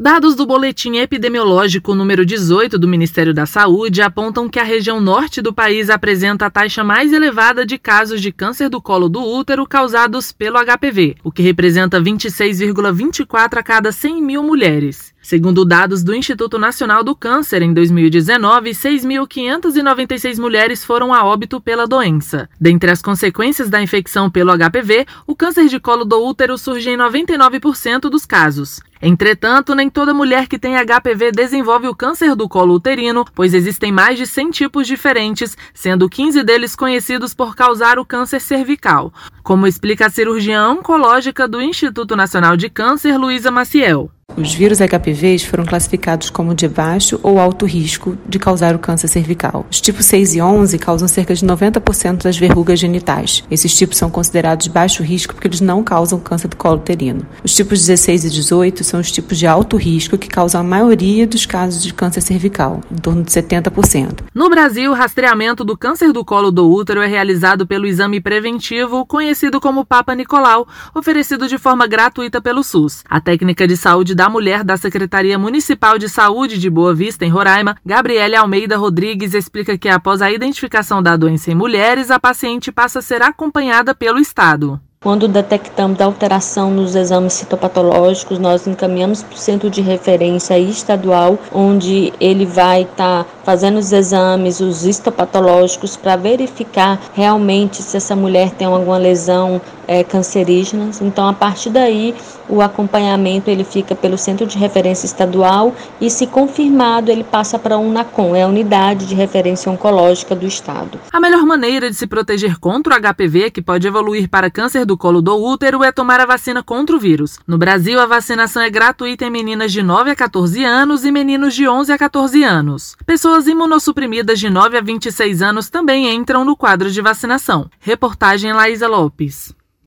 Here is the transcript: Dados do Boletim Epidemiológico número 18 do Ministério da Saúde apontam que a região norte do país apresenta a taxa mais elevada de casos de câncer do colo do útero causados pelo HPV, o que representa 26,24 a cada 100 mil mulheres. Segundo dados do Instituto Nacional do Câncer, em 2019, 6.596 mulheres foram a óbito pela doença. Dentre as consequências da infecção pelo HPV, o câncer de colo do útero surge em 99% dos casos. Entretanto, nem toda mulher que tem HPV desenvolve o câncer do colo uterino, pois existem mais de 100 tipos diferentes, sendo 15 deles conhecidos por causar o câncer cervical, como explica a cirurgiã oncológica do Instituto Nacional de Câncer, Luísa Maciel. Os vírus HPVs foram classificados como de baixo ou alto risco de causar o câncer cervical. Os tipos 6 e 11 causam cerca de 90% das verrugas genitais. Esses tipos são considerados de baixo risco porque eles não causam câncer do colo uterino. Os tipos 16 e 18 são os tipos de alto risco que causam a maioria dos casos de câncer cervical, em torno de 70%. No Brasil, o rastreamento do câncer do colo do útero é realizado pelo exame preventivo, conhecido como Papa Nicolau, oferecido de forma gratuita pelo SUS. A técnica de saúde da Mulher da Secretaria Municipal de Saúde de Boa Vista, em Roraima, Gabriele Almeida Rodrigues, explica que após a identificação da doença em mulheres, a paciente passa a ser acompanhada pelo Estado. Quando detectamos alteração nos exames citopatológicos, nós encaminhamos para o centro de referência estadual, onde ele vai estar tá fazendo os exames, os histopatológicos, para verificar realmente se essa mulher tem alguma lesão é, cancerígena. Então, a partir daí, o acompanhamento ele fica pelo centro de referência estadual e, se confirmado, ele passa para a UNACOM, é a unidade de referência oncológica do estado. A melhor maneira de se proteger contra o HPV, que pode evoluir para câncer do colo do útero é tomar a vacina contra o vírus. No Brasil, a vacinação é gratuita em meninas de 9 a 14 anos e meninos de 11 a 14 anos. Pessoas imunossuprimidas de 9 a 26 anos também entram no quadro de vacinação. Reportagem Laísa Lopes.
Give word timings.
Dados 0.00 0.36
do 0.36 0.46
Boletim 0.46 0.98
Epidemiológico 0.98 1.92
número 1.92 2.24
18 2.24 2.78
do 2.78 2.86
Ministério 2.86 3.34
da 3.34 3.46
Saúde 3.46 4.00
apontam 4.00 4.48
que 4.48 4.60
a 4.60 4.62
região 4.62 5.00
norte 5.00 5.42
do 5.42 5.52
país 5.52 5.90
apresenta 5.90 6.46
a 6.46 6.50
taxa 6.50 6.84
mais 6.84 7.12
elevada 7.12 7.66
de 7.66 7.76
casos 7.76 8.20
de 8.20 8.30
câncer 8.30 8.68
do 8.68 8.80
colo 8.80 9.08
do 9.08 9.20
útero 9.20 9.66
causados 9.66 10.30
pelo 10.30 10.56
HPV, 10.56 11.16
o 11.24 11.32
que 11.32 11.42
representa 11.42 12.00
26,24 12.00 13.58
a 13.58 13.62
cada 13.64 13.90
100 13.90 14.22
mil 14.22 14.44
mulheres. 14.44 15.12
Segundo 15.28 15.62
dados 15.62 16.02
do 16.02 16.14
Instituto 16.14 16.58
Nacional 16.58 17.04
do 17.04 17.14
Câncer, 17.14 17.60
em 17.60 17.74
2019, 17.74 18.70
6.596 18.70 20.40
mulheres 20.40 20.82
foram 20.82 21.12
a 21.12 21.22
óbito 21.22 21.60
pela 21.60 21.86
doença. 21.86 22.48
Dentre 22.58 22.90
as 22.90 23.02
consequências 23.02 23.68
da 23.68 23.82
infecção 23.82 24.30
pelo 24.30 24.56
HPV, 24.56 25.04
o 25.26 25.36
câncer 25.36 25.68
de 25.68 25.78
colo 25.78 26.06
do 26.06 26.18
útero 26.24 26.56
surge 26.56 26.88
em 26.88 26.96
99% 26.96 28.08
dos 28.08 28.24
casos. 28.24 28.80
Entretanto, 29.02 29.74
nem 29.74 29.90
toda 29.90 30.14
mulher 30.14 30.48
que 30.48 30.58
tem 30.58 30.76
HPV 30.76 31.30
desenvolve 31.30 31.88
o 31.88 31.94
câncer 31.94 32.34
do 32.34 32.48
colo 32.48 32.72
uterino, 32.72 33.26
pois 33.34 33.52
existem 33.52 33.92
mais 33.92 34.16
de 34.16 34.26
100 34.26 34.50
tipos 34.50 34.86
diferentes, 34.86 35.58
sendo 35.74 36.08
15 36.08 36.42
deles 36.42 36.74
conhecidos 36.74 37.34
por 37.34 37.54
causar 37.54 37.98
o 37.98 38.04
câncer 38.06 38.40
cervical, 38.40 39.12
como 39.42 39.66
explica 39.66 40.06
a 40.06 40.10
cirurgiã 40.10 40.70
oncológica 40.70 41.46
do 41.46 41.60
Instituto 41.60 42.16
Nacional 42.16 42.56
de 42.56 42.70
Câncer, 42.70 43.18
Luísa 43.18 43.50
Maciel. 43.50 44.10
Os 44.38 44.54
vírus 44.54 44.78
HPVs 44.78 45.42
foram 45.42 45.64
classificados 45.64 46.30
como 46.30 46.54
de 46.54 46.68
baixo 46.68 47.18
ou 47.24 47.40
alto 47.40 47.66
risco 47.66 48.16
de 48.24 48.38
causar 48.38 48.72
o 48.72 48.78
câncer 48.78 49.08
cervical. 49.08 49.66
Os 49.68 49.80
tipos 49.80 50.06
6 50.06 50.36
e 50.36 50.40
11 50.40 50.78
causam 50.78 51.08
cerca 51.08 51.34
de 51.34 51.44
90% 51.44 52.22
das 52.22 52.36
verrugas 52.38 52.78
genitais. 52.78 53.42
Esses 53.50 53.76
tipos 53.76 53.98
são 53.98 54.08
considerados 54.08 54.64
de 54.64 54.70
baixo 54.70 55.02
risco 55.02 55.34
porque 55.34 55.48
eles 55.48 55.60
não 55.60 55.82
causam 55.82 56.20
câncer 56.20 56.46
do 56.46 56.56
colo 56.56 56.76
uterino. 56.76 57.26
Os 57.42 57.52
tipos 57.52 57.80
16 57.80 58.26
e 58.26 58.30
18 58.30 58.84
são 58.84 59.00
os 59.00 59.10
tipos 59.10 59.36
de 59.36 59.46
alto 59.46 59.76
risco 59.76 60.16
que 60.16 60.28
causam 60.28 60.60
a 60.60 60.64
maioria 60.64 61.26
dos 61.26 61.44
casos 61.44 61.82
de 61.82 61.92
câncer 61.92 62.20
cervical, 62.20 62.80
em 62.92 62.96
torno 62.96 63.24
de 63.24 63.32
70%. 63.32 64.20
No 64.32 64.48
Brasil, 64.48 64.92
o 64.92 64.94
rastreamento 64.94 65.64
do 65.64 65.76
câncer 65.76 66.12
do 66.12 66.24
colo 66.24 66.52
do 66.52 66.70
útero 66.70 67.02
é 67.02 67.08
realizado 67.08 67.66
pelo 67.66 67.86
exame 67.86 68.20
preventivo, 68.20 69.04
conhecido 69.04 69.60
como 69.60 69.84
Papa 69.84 70.14
Nicolau, 70.14 70.68
oferecido 70.94 71.48
de 71.48 71.58
forma 71.58 71.88
gratuita 71.88 72.40
pelo 72.40 72.62
SUS. 72.62 73.02
A 73.08 73.20
técnica 73.20 73.66
de 73.66 73.76
saúde 73.76 74.14
da 74.18 74.28
Mulher 74.28 74.64
da 74.64 74.76
Secretaria 74.76 75.38
Municipal 75.38 75.96
de 75.96 76.08
Saúde 76.08 76.58
de 76.58 76.68
Boa 76.68 76.92
Vista, 76.92 77.24
em 77.24 77.28
Roraima, 77.28 77.76
Gabriele 77.86 78.34
Almeida 78.34 78.76
Rodrigues, 78.76 79.32
explica 79.32 79.78
que 79.78 79.88
após 79.88 80.20
a 80.20 80.28
identificação 80.28 81.00
da 81.00 81.16
doença 81.16 81.52
em 81.52 81.54
mulheres, 81.54 82.10
a 82.10 82.18
paciente 82.18 82.72
passa 82.72 82.98
a 82.98 83.02
ser 83.02 83.22
acompanhada 83.22 83.94
pelo 83.94 84.18
Estado. 84.18 84.80
Quando 85.00 85.28
detectamos 85.28 86.00
alteração 86.00 86.72
nos 86.72 86.96
exames 86.96 87.34
citopatológicos, 87.34 88.40
nós 88.40 88.66
encaminhamos 88.66 89.22
para 89.22 89.36
o 89.36 89.38
centro 89.38 89.70
de 89.70 89.80
referência 89.80 90.58
estadual, 90.58 91.38
onde 91.52 92.12
ele 92.18 92.44
vai 92.44 92.82
estar 92.82 93.22
tá 93.22 93.30
fazendo 93.44 93.78
os 93.78 93.92
exames, 93.92 94.58
os 94.58 94.84
histopatológicos, 94.84 95.96
para 95.96 96.16
verificar 96.16 96.98
realmente 97.14 97.80
se 97.80 97.96
essa 97.96 98.16
mulher 98.16 98.50
tem 98.50 98.66
alguma 98.66 98.98
lesão 98.98 99.60
é, 99.88 100.04
cancerígena. 100.04 100.90
Então, 101.00 101.26
a 101.26 101.32
partir 101.32 101.70
daí, 101.70 102.14
o 102.48 102.60
acompanhamento 102.60 103.50
ele 103.50 103.64
fica 103.64 103.94
pelo 103.94 104.18
centro 104.18 104.46
de 104.46 104.58
referência 104.58 105.06
estadual 105.06 105.74
e, 106.00 106.10
se 106.10 106.26
confirmado, 106.26 107.10
ele 107.10 107.24
passa 107.24 107.58
para 107.58 107.74
a 107.74 107.78
UNACOM, 107.78 108.36
é 108.36 108.42
a 108.42 108.46
unidade 108.46 109.06
de 109.06 109.14
referência 109.14 109.72
oncológica 109.72 110.36
do 110.36 110.46
estado. 110.46 111.00
A 111.10 111.18
melhor 111.18 111.44
maneira 111.44 111.90
de 111.90 111.96
se 111.96 112.06
proteger 112.06 112.58
contra 112.58 112.94
o 112.94 113.00
HPV, 113.00 113.50
que 113.50 113.62
pode 113.62 113.86
evoluir 113.86 114.28
para 114.28 114.50
câncer 114.50 114.84
do 114.84 114.96
colo 114.96 115.22
do 115.22 115.34
útero 115.34 115.82
é 115.82 115.90
tomar 115.90 116.20
a 116.20 116.26
vacina 116.26 116.62
contra 116.62 116.94
o 116.94 117.00
vírus. 117.00 117.38
No 117.46 117.56
Brasil, 117.56 117.98
a 117.98 118.06
vacinação 118.06 118.62
é 118.62 118.68
gratuita 118.68 119.24
em 119.24 119.30
meninas 119.30 119.72
de 119.72 119.82
9 119.82 120.10
a 120.10 120.16
14 120.16 120.62
anos 120.64 121.04
e 121.04 121.10
meninos 121.10 121.54
de 121.54 121.66
11 121.66 121.92
a 121.92 121.98
14 121.98 122.44
anos. 122.44 122.96
Pessoas 123.06 123.46
imunossuprimidas 123.46 124.38
de 124.38 124.50
9 124.50 124.76
a 124.76 124.80
26 124.82 125.40
anos 125.40 125.70
também 125.70 126.14
entram 126.14 126.44
no 126.44 126.56
quadro 126.56 126.90
de 126.90 127.00
vacinação. 127.00 127.70
Reportagem 127.80 128.52
Laísa 128.52 128.86
Lopes. 128.86 129.57